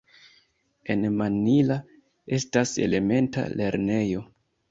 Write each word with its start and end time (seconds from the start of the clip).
En 0.93 1.03
Mannila 1.17 1.77
estas 2.39 2.73
elementa 2.87 3.43
lernejo. 3.61 4.27